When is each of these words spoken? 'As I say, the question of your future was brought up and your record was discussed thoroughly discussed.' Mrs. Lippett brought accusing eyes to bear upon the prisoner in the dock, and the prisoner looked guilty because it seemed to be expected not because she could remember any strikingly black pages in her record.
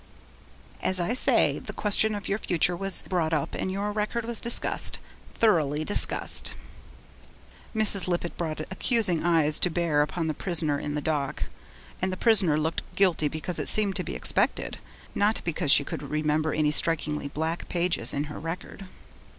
'As 0.81 0.99
I 0.99 1.13
say, 1.13 1.59
the 1.59 1.73
question 1.77 2.15
of 2.15 2.27
your 2.27 2.39
future 2.39 2.75
was 2.75 3.03
brought 3.03 3.33
up 3.33 3.53
and 3.53 3.71
your 3.71 3.91
record 3.91 4.25
was 4.25 4.41
discussed 4.41 4.97
thoroughly 5.35 5.83
discussed.' 5.85 6.55
Mrs. 7.75 8.07
Lippett 8.07 8.35
brought 8.35 8.61
accusing 8.61 9.23
eyes 9.23 9.59
to 9.59 9.69
bear 9.69 10.01
upon 10.01 10.25
the 10.25 10.33
prisoner 10.33 10.79
in 10.79 10.95
the 10.95 11.01
dock, 11.01 11.43
and 12.01 12.11
the 12.11 12.17
prisoner 12.17 12.59
looked 12.59 12.81
guilty 12.95 13.27
because 13.27 13.59
it 13.59 13.67
seemed 13.69 13.95
to 13.95 14.03
be 14.03 14.15
expected 14.15 14.79
not 15.13 15.39
because 15.45 15.69
she 15.69 15.83
could 15.83 16.01
remember 16.01 16.51
any 16.51 16.71
strikingly 16.71 17.27
black 17.27 17.69
pages 17.69 18.11
in 18.11 18.23
her 18.23 18.39
record. 18.39 18.87